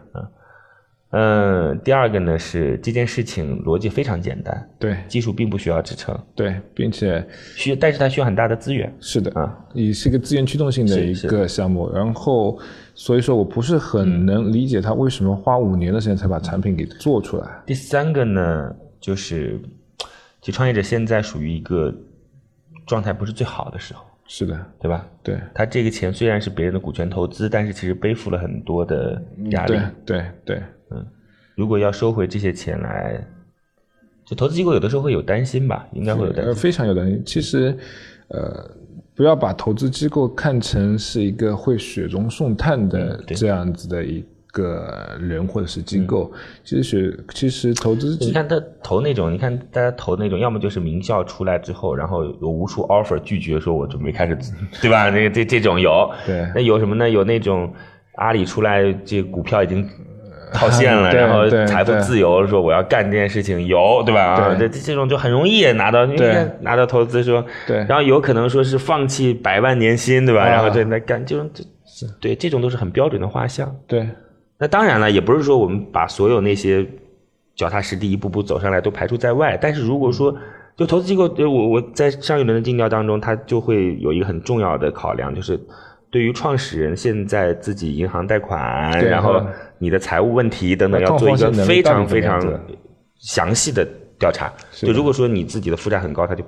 [1.10, 7.22] 嗯，第二个呢是这件事情逻辑非常简单，对技术并不需要支撑，对，并且
[7.54, 8.90] 需但是它需要很大的资源。
[8.98, 11.92] 是的啊，也是一个资源驱动性的一个项目。
[11.92, 12.58] 然后，
[12.94, 17.46] 所以说我不是很能理解他为什么花五年的时间才把产品给做出来。
[17.66, 19.60] 第三个呢，就是
[20.40, 21.94] 其实创业者现在属于一个
[22.86, 24.02] 状态不是最好的时候，
[24.34, 25.06] 是的，对吧？
[25.22, 30.16] 对，他这个钱虽然是别人的股权投资，但是其实背负了很多的压力对。
[30.16, 31.06] 对对，嗯
[31.54, 33.22] 如果要收回这些钱来，
[34.24, 36.62] 就投资机构有的时候会有担心吧，应该会有担呃，心。
[36.62, 37.22] 非常有担心。
[37.26, 37.76] 其实，
[38.28, 38.70] 呃，
[39.14, 46.30] 不要把投资机构看成是一个会雪中送炭的这样子的一个人或者是机构。
[46.62, 54.38] 其实雪，其实投资你看他投那种，你看大家投那种，要么就是名校出来之后，然后有无数 offer 拒绝，说我准备开始，
[54.80, 55.10] 对吧？
[55.10, 57.10] 这这这种有，对那有什么呢？
[57.10, 57.72] 有那种
[58.16, 59.88] 阿里出来，这股票已经
[60.52, 64.34] 套现了，对然后财富自由，说我要干这件事情，有对吧？
[64.34, 70.42] 啊，这对这种就很容易拿到，因为对拿到投资说，对然后有可能说是放弃百万年薪，对吧？
[70.42, 71.64] 啊然后在那干这种这，
[72.20, 73.74] 对这种都是很标准的画像。
[73.86, 74.06] 对，
[74.62, 76.86] 那当然了，也不是说我们把所有那些
[77.56, 80.32] 脚踏实地一步步走上来都排除在外，但是如果说
[80.76, 85.58] 就投资机构，呃我我在上一轮的尽调当中，它就会有一个很重要的考量，就是
[86.12, 89.46] 对于创始人现在自己银行贷款，然后嗯
[89.78, 92.40] 你的财务问题等等，要做一个非常非常
[93.18, 93.84] 详细的
[94.16, 94.52] 调查。
[94.70, 96.44] 就如果说你自己的负债很高，他就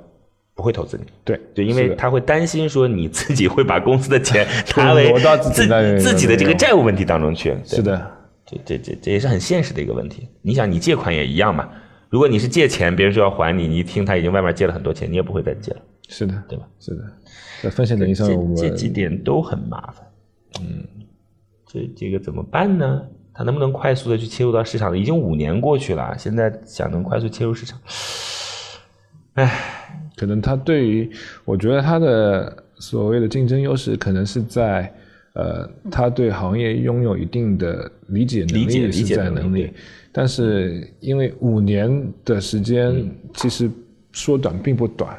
[0.54, 1.04] 不会投资你。
[1.24, 7.50] 对就，因为他会担心说你自己会把公司的钱 拿为挪到自己自那里自己的这个债务问题当中去。
[7.50, 8.10] 对是的，
[8.46, 10.28] 这这这这也是很现实的一个问题。
[10.42, 11.68] 你想，你借款也一样嘛。
[12.10, 16.64] 如果你是借钱，别人说要还你，你一听他已经外面借了很多钱，你也不会再借了，是的，对吧？
[16.78, 17.02] 是的，
[17.62, 20.06] 在风险能力上，我们这这几点都很麻烦。
[20.60, 20.86] 嗯，
[21.66, 23.02] 这这个怎么办呢？
[23.34, 24.96] 他能不能快速的去切入到市场？
[24.96, 27.80] 已经五年过去了，现在想能快速切入市场，
[30.16, 31.10] 可能他对于，
[31.44, 34.92] 我觉得他的所谓的竞争优势，可能是在
[35.34, 39.40] 呃，他对行业拥有一定的理解能理解力理解能力。
[39.40, 39.70] 能力，
[40.12, 43.10] 但是因为五年的时间嗯。
[43.34, 43.68] 其实
[44.12, 45.18] 说短并不短，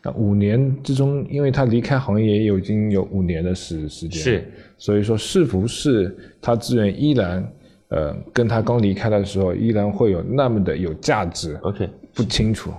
[0.00, 7.44] 那五年之中，因为他离开行业也有已经有五年的时时间，是，所以说是不是他资源依然
[7.88, 12.70] 呃跟他刚离开的时候依然会有那么的有价值，OK，不清楚，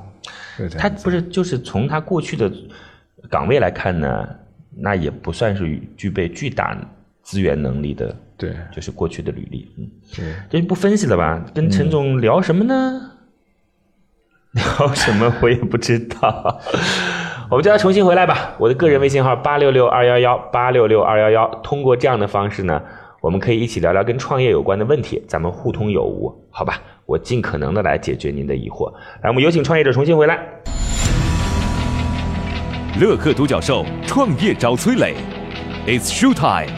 [0.77, 2.51] 他不是就是从他过去的
[3.29, 4.27] 岗位来看呢，
[4.75, 6.77] 那也不算是具备巨大
[7.21, 9.71] 资源能力的，对就是过去的履历。
[9.77, 10.25] 嗯，对。
[10.49, 11.43] 这就不分析了吧？
[11.53, 13.11] 跟陈总聊什么呢？
[14.53, 16.59] 聊什么我也不知道。
[17.49, 18.55] 我们叫他重新回来吧。
[18.57, 21.47] 我的个人微信号八六六二幺幺八六六二幺幺。
[21.63, 22.81] 通过这样的方式呢，
[23.21, 26.81] 我们可以一起聊聊跟创业有关的问题，咱们互通有无，好吧？
[27.07, 28.93] 我尽可能的来解决您的疑惑。
[29.21, 30.37] 来，我们有请创业者重新回来。
[32.99, 35.15] 乐客独角兽创业找崔磊
[35.87, 36.69] ，It's show time。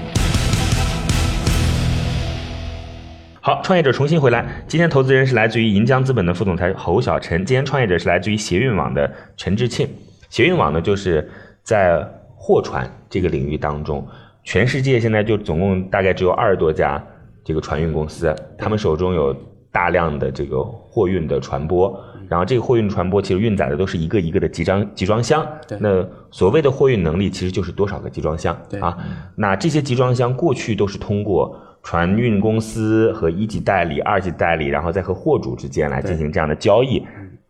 [3.42, 4.46] 好，创业者重新回来。
[4.68, 9.90] 今天投资人是来自于银江资本的副总裁侯小晨，今天创业者是来自于协运网的陈志庆。
[10.30, 11.28] 协运网呢，就是
[11.64, 14.08] 在货船这个领域当中，
[14.44, 17.04] 全世界现在就总共大概只有二十多家
[17.44, 19.36] 这个船运公司，他们手中有
[19.72, 25.48] 大量的这个货运的传播，然后这个货运传播其实运载的都是一个一个的集装集装箱。
[25.80, 28.56] 那所谓的货运能力其实就是多少个集装箱。
[28.82, 28.98] 啊？
[29.36, 37.06] 那这些集装箱过去都是通过船运公司和一级代理、二级代理，然后再和货主之间来进行这样的交易。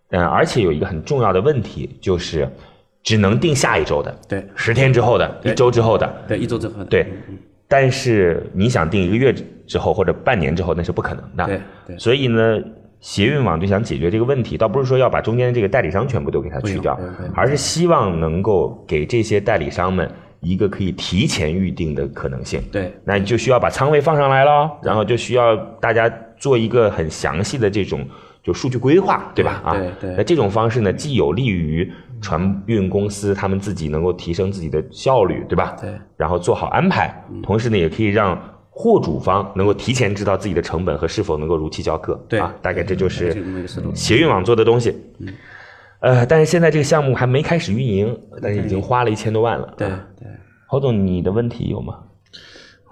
[0.10, 2.50] 嗯，而且有一个很重要的问题就是，
[3.02, 4.46] 只能定下一周的，对。
[4.56, 7.08] 十天之后的，一周之后的，对，一周之后的，对。
[7.68, 9.34] 但是你想定一个月
[9.70, 11.46] 之后或者半年之后，那是不可能的。
[11.46, 12.60] 对对所以呢，
[13.00, 17.00] 协运网就想解决这个问题，倒不是说要把中间的这个代理商全部都给它去掉
[17.36, 20.10] 而是希望能够给这些代理商们
[20.42, 22.62] 一个可以提前预定的可能性。
[22.72, 28.06] 对那你就需要把仓位放上来了，然后就需要大家做一个很详细的这种
[28.42, 29.62] 就数据规划，对吧？
[29.64, 31.90] 啊，对对那这种方式呢，既有利于
[32.22, 35.76] 船运公司他们自己能够提升自己的效率，对吧？
[35.80, 35.94] 对。
[36.18, 38.38] 然后做好安排，同时呢，也可以让
[38.82, 42.18] 货主方能够提前知道自己的成本和是否能够如期交割。
[42.30, 43.36] 对啊，大概这就是
[43.94, 44.96] 协运网做的东西。
[46.00, 49.74] 呃，但是现在这个项目还没开始运营，但是已经花了一千多万了。
[49.76, 50.26] 对啊对，
[50.66, 51.96] 侯总，你的问题有吗？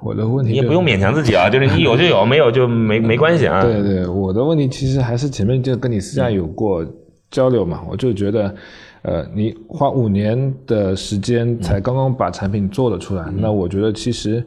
[0.04, 3.63] 我的问题就你也不用勉强自己啊， 就是你有就有，没有就没没关系啊。
[3.63, 6.86] 对对，我的问题其实还是前面就跟你私下有过
[7.32, 8.54] 交流嘛，我就觉得，
[9.04, 14.45] 呃，你花五年的时间才刚刚把产品做了出来，那我觉得其实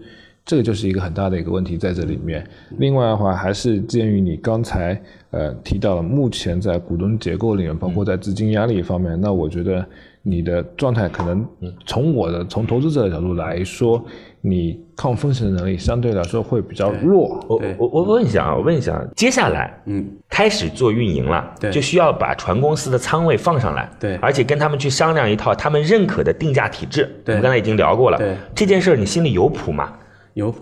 [0.51, 2.45] 这个就是一个很大的一个问题在这里面。
[2.79, 9.87] 另外的话，还是鉴于你刚才呃提到了目前在股东结构里面，包括在资金压力方面，那我觉得
[10.23, 11.47] 你的状态可能
[11.87, 14.05] 从我的从投资者的角度来说，
[14.41, 17.39] 你抗风险的能力相对来说会比较弱。
[17.49, 21.71] 我我我问一下啊，我问一下，接下来嗯，开始做运营了，对。
[21.71, 24.17] 就需要把船公司的仓位放上来，对。
[24.17, 27.09] 而且跟他们去商量一套他们认可的定价体制。
[27.25, 27.37] 对。
[27.37, 28.35] 我们刚才已经聊过了，对。
[28.53, 29.93] 这件事儿你心里有谱吗？
[30.41, 30.55] 有，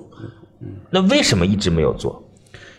[0.90, 2.22] 那为什么一直没有做？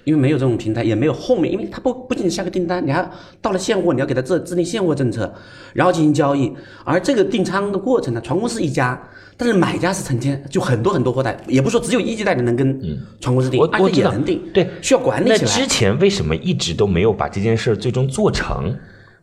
[0.05, 3.07] 因为没有这种平台，也没有后面，因为它不不仅仅下个订单，你还
[3.41, 5.31] 到了现货，你要给它制制定现货政策，
[5.73, 6.51] 然后进行交易。
[6.83, 8.99] 而这个订仓的过程呢，船公司一家，
[9.37, 12.81] 但是买家是成千，就很多很多货代，也不是说只有一级代理能跟
[13.19, 15.51] 船公司订，而我我知道且也能订，对，需要管理那起来。
[15.51, 18.75] 之前为什么一直都没有把这件事儿最终做成？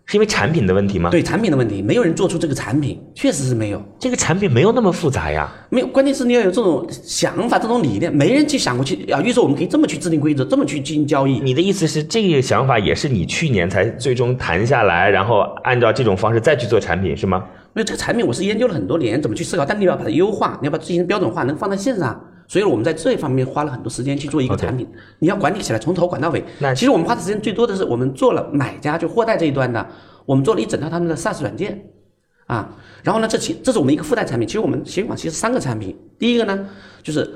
[0.07, 3.83] 是因为产品的问题吗？，对产品的问题，没有人做出这个产品，确实是没有。
[3.99, 5.53] 这个产品没有那么复杂呀。
[5.69, 9.21] 没有，关键是你要有这种想法、这种理念，没人去想过去啊。
[9.21, 11.41] 预售我们可以这么去制定规则，这么去进行交易。
[11.41, 17.45] 你的意思是，这个想法也是你去年才最终谈下来，然后按照这种方式再去做产品，是吗？
[17.75, 22.25] 因为这个产品我是研究了很多年，怎么去思考，但你要把它优化，你要把它进行标准化，能放在线上。
[22.49, 24.87] 所以我们在这一方面花了很多时间去做一个产品
[25.19, 26.45] 你要管理起来，从头管到尾。
[26.61, 29.87] 那其实我们花的时间最多的是我们做了买家就货代这一端的，
[30.25, 31.91] 我们做了一整套他们的 SaaS 软件
[32.47, 32.77] 啊。
[33.03, 34.47] 然后呢，这其这是我们一个附带产品。
[34.47, 36.69] 其实我们协广其实三个产品，第一个呢
[37.03, 37.29] 就是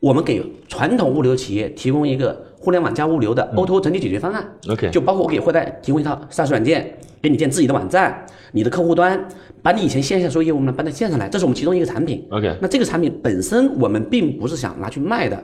[0.00, 4.44] 我们给传统物流企业提供一个互联网加物流的 O2O 整体解决方案。
[4.68, 6.92] OK 就包括我给货代提供一套 SaaS 软件，
[7.22, 9.18] 给你建自己的网站，你的客户端，
[9.62, 12.26] 把你以前线下所有业务呢搬到线上来，这是我们其中一个产品。
[12.30, 15.42] OK 那这个产品本身我们并不是想拿去卖的，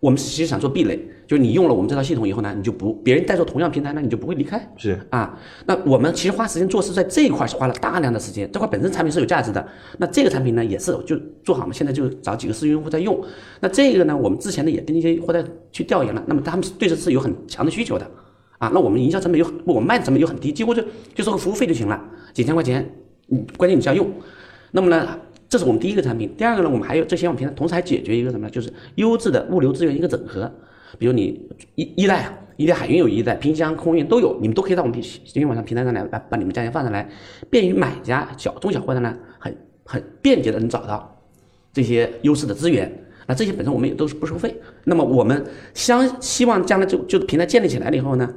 [0.00, 4.60] 我们其实想做壁垒，就是你用了我们这套系统以后呢，你就不别人在做同样平台呢，你就不会离开。
[4.76, 9.66] 是啊，那我们其实花时间做事在这一块是花了大量的时间，这块本身产品是有价值的。
[9.98, 13.18] 那这个产品呢也是就做好嘛，现在就找几个试用户在用。
[13.60, 18.10] 那这个呢，我们之前呢也跟一些货代去调研了，那么他们对这是有很强的需求的
[18.58, 18.70] 啊。
[18.74, 20.82] 那我们营销成本又，我们卖的成本又很低，几乎就
[21.14, 21.98] 就收个服务费就行了，
[22.34, 22.94] 几千块钱，
[23.30, 24.10] 嗯，关键你是要用。
[24.72, 25.18] 那么呢，
[25.54, 26.34] 这是我们第一个产品。
[26.36, 28.50] 第二个呢，我们还有这些我们平台同时还解决一个什么呢？
[28.50, 30.52] 就是优质的物流资源一个整合。
[30.98, 37.08] 比如你依依赖啊，依赖海运有依赖，平箱、空运都有，你们都可以到我们平闲鱼网上平台上来把把你们价钱放上来，
[37.50, 41.22] 便于买家小中小货的呢，很很便捷的能找到
[41.72, 42.92] 这些优势的资源。
[43.28, 44.60] 那这些本身我们也都是不收费。
[44.82, 48.28] 那么我们相希望将来就就平台建立起来了以后呢，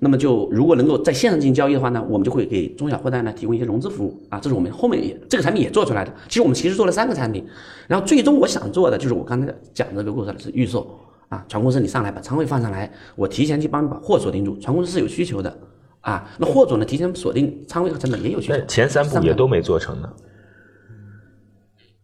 [0.00, 6.12] 那么就如果能够在线上进行交易的话呢，我们就会给中小货代呢提供一些融资服务啊，这是我们后面也这个产品也做出来的。
[6.28, 7.44] 其实我们其实做了三个产品，
[7.88, 10.88] 然后最终我想做的就是我刚才讲的这个故事是预售
[11.28, 15.58] 啊，船公司你上来把仓位放上来，我提前去帮你把货锁定住，船公司是有需求的
[16.00, 18.58] 啊，那货主呢提前锁定仓位和成本也有需求。
[18.68, 20.08] 前三步也都没做成呢。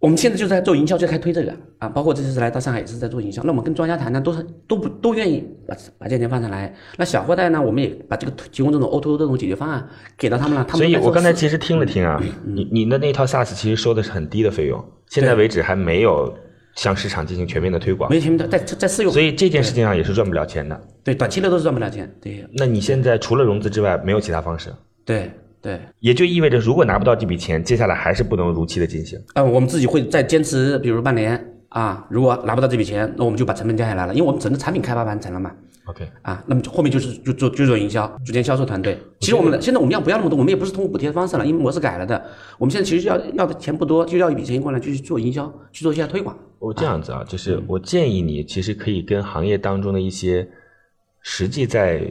[0.04, 3.42] 我们现在就在做营销，就开推这个啊，包括这次来到上海也是在做营销。
[3.42, 6.74] 那我们跟庄家谈呢，都是都不都愿意把把价钱放上来。
[6.98, 9.88] 那小货代呢，我们也把这个提供这种 O2O 这种解决方案
[10.18, 10.62] 给到他们了。
[10.64, 16.30] 他们所以我刚才其实听了听啊，你你的那套 SaaS 其实收的是很低的费用，现在为止还没有
[16.74, 20.78] 向市场进行全面的推广没，有全面的在在在试用，所以这件事情上也是赚不了钱的。
[21.02, 22.14] 对短期内都是赚不了钱。
[22.20, 24.68] 对那你现在除了融资之外，没有其他方式，
[25.02, 25.30] 对
[25.64, 29.18] 对，也就意味着如果拿不到这笔钱，接下来还是不能如期的进行。
[29.34, 35.50] 呃，我们自己会再坚持，比如半年啊，如果拿不到这笔钱，那我们就把成本降下来了，因为我们整个产品开发完成了嘛。
[35.86, 38.98] OK，啊，那么后面就是就做就做营销，组建销售团队。
[39.20, 42.22] 其实我们的现在我们要不要那么多，我们也不是通过补贴的方式了，因为模式改了的。
[42.58, 46.36] 我们现在其实要要的钱不多，就要一笔钱过来，就去做营销，去做一下推广。
[46.58, 50.46] 我这样子啊，就是我建议你其实可以跟行业当中的一些
[51.22, 52.02] 实际在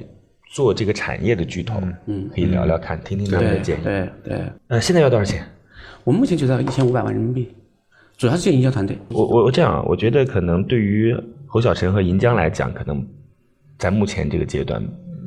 [0.54, 3.84] 做这个产业的巨头，嗯，可以聊聊看，听听他们的建议。
[3.84, 5.44] 对对，呃，现在要多少钱？
[6.04, 7.50] 我们目前就在一千五百万人民币，
[8.18, 8.96] 主要是建营销团队。
[9.10, 11.12] 我我我这样啊，我觉得可能对于
[11.48, 13.04] 侯小晨和银江来讲，可能
[13.80, 14.80] 在目前这个阶段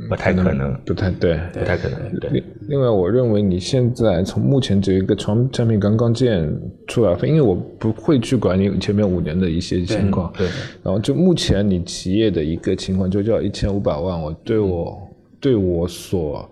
[0.08, 1.40] 不太可能，不太对。
[1.52, 1.98] 不太可能。
[2.20, 6.48] 对，另另外，我认为你现在从目前这一个产产品刚刚建
[6.86, 10.46] 出来，因为我不会去管你前面五年的一些情况，对，
[10.84, 14.96] 然后就目前你企业的一个情况，就叫一千五百万，我对我
[15.40, 16.48] 对我所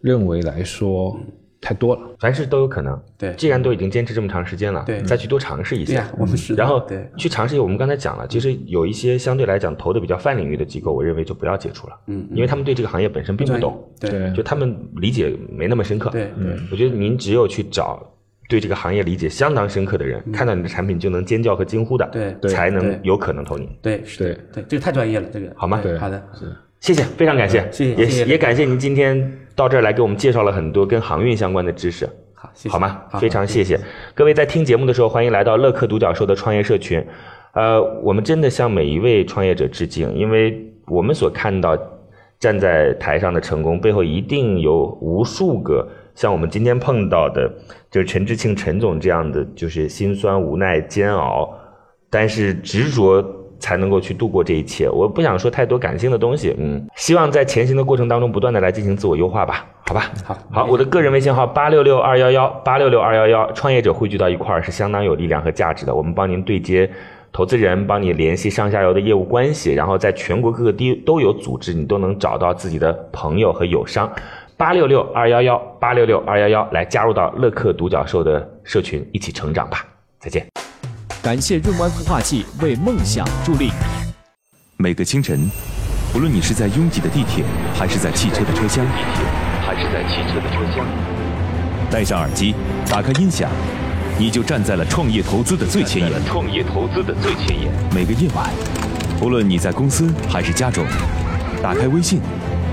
[0.00, 1.18] 认为来说
[1.60, 2.02] 太多了。
[2.18, 3.00] 凡事都有可能。
[3.16, 6.54] 对既然都已经坚持这么长时间了，对再去多尝试一下对呀。，我们是。
[6.54, 18.02] 然后对去尝试一下，我们刚才讲了，其实有一些相对来讲投的比较泛领域的机构，我认为就不要接触了，嗯，因为他们对这个行业本身并不懂，对对就他们理解没那么深刻，对对我觉得您只有去找
[18.46, 23.66] 对这个行业理解相当深刻的人，看到你的产品就能尖叫和惊呼的，对对才能有可能投你。
[23.80, 26.22] 对是的对对，这个太专业了，这个好吗对对好的，
[26.84, 32.04] 谢谢，非常感谢，也谢谢谢谢也感谢您今天到这儿来给我们介绍了很多跟航运相关的知识。
[32.34, 33.00] 好，谢谢，好吗？
[33.08, 33.80] 好非常谢谢
[34.12, 37.02] 各位在听节目的时候，欢迎来到乐客独角兽的创业社群。
[37.54, 41.74] 呃，我们真的向每一位创业者致敬，因为我们所看到
[42.38, 47.50] 站在台上的成功背后，一定有无数个像我们今天碰到的，
[47.90, 51.50] 就是陈志庆陈总这样的，就是心酸、无奈、煎熬，
[52.10, 53.24] 但是执着
[53.58, 54.88] 才能够去度过这一切。
[54.88, 60.10] 我不想说太多感性的东西，嗯，希望在前行的过程当中，不断的来进行自我优化吧，好吧？
[60.24, 65.94] 好好，我的个人微信号八六六二幺幺八六六二幺幺，创业者汇聚到一块儿是相当有力量和价值的。
[65.94, 66.90] 我们帮您对接
[67.32, 74.10] 投资人，帮你联系上下游的业务关系，然后在全国各个地都有组织，你都能找到自己的朋友和友商。
[74.56, 79.84] 八六六二幺幺八六六二幺幺，来加入到乐客独角兽的社群，一起成长吧。
[80.20, 80.63] 再见。
[81.24, 83.70] 感谢润湾孵化器为梦想助力。
[84.76, 85.50] 每个清晨，
[86.14, 87.42] 无论你是在拥挤的地铁，
[87.74, 88.84] 还是在汽车的车厢，
[89.64, 90.86] 还是在汽车的车厢？
[91.90, 92.54] 戴上耳机，
[92.90, 93.48] 打开音响，
[94.18, 96.12] 你就站在了创业投资的最前沿。
[96.26, 97.72] 创业投资的最前沿。
[97.94, 98.50] 每个夜晚，
[99.22, 100.84] 无论你在公司还是家中，
[101.62, 102.20] 打开微信，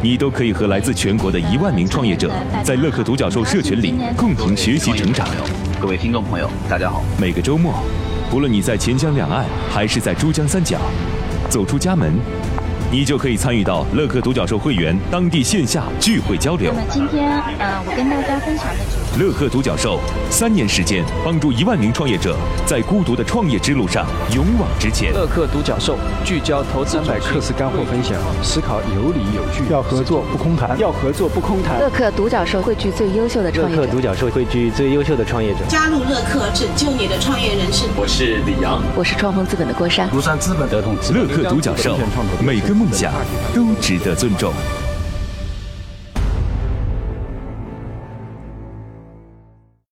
[0.03, 2.29] 你都可以和来自全国的一万名创业者，
[2.65, 5.25] 在乐客独角兽社群里共同学习成长。
[5.79, 7.01] 各位听众朋友，大家好。
[7.17, 7.73] 每个周末，
[8.33, 10.79] 无论你在钱江两岸还是在珠江三角，
[11.49, 12.13] 走出家门。
[12.89, 16.73] 你就可以参与到乐客独角兽会员当地线下聚会交流。
[16.73, 17.29] 那么今天，
[17.59, 18.83] 呃，我跟大家分享的
[19.19, 19.99] 乐客独角兽
[20.29, 22.33] 三年时间，帮助一万名创业者
[22.65, 25.11] 在孤独的创业之路上勇往直前。
[25.13, 31.77] 乐客独角兽聚焦投资百课时干货分享，思考有理有据，要合作不空谈，要合作不空谈。
[31.77, 33.81] 乐客独角兽汇聚最优秀的创业者。
[33.81, 35.59] 乐客独角兽汇聚最优秀的创业者。
[35.67, 37.89] 加入乐客，拯救你的创业人生。
[37.97, 40.09] 我是李阳，我是创丰资本的郭珊。
[40.11, 41.97] 庐山资本德同乐客独角兽，
[42.39, 43.11] 每个梦想
[43.53, 44.53] 都值得尊重。